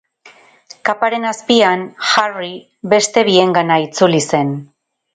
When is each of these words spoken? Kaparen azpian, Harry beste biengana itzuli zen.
Kaparen 0.89 1.27
azpian, 1.33 1.85
Harry 2.13 2.51
beste 2.97 3.27
biengana 3.31 3.81
itzuli 3.89 4.27
zen. 4.35 4.55